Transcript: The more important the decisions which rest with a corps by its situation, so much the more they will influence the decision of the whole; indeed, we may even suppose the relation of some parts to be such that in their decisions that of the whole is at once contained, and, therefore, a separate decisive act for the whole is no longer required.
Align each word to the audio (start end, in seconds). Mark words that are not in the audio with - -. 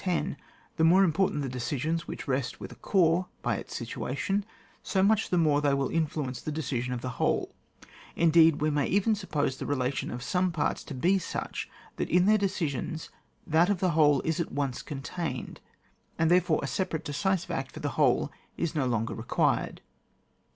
The 0.77 0.83
more 0.83 1.03
important 1.03 1.43
the 1.43 1.47
decisions 1.47 2.07
which 2.07 2.27
rest 2.27 2.59
with 2.59 2.71
a 2.71 2.75
corps 2.75 3.27
by 3.43 3.57
its 3.57 3.75
situation, 3.75 4.45
so 4.81 5.03
much 5.03 5.29
the 5.29 5.37
more 5.37 5.61
they 5.61 5.75
will 5.75 5.89
influence 5.91 6.41
the 6.41 6.51
decision 6.51 6.91
of 6.91 7.01
the 7.01 7.19
whole; 7.21 7.53
indeed, 8.15 8.61
we 8.61 8.71
may 8.71 8.87
even 8.87 9.13
suppose 9.13 9.57
the 9.57 9.67
relation 9.67 10.09
of 10.09 10.23
some 10.23 10.51
parts 10.51 10.83
to 10.85 10.95
be 10.95 11.19
such 11.19 11.69
that 11.97 12.09
in 12.09 12.25
their 12.25 12.39
decisions 12.39 13.11
that 13.45 13.69
of 13.69 13.79
the 13.79 13.91
whole 13.91 14.21
is 14.21 14.39
at 14.39 14.51
once 14.51 14.81
contained, 14.81 15.61
and, 16.17 16.31
therefore, 16.31 16.61
a 16.63 16.67
separate 16.67 17.05
decisive 17.05 17.51
act 17.51 17.69
for 17.71 17.79
the 17.79 17.89
whole 17.89 18.31
is 18.57 18.73
no 18.73 18.87
longer 18.87 19.13
required. 19.13 19.81